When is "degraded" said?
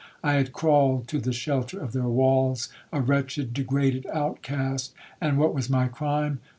3.53-4.07